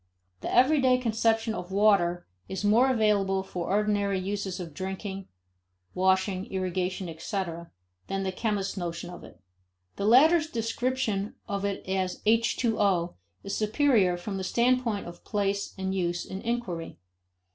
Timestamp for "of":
1.53-1.71, 4.59-4.73, 9.11-9.23, 11.47-11.65, 15.05-15.23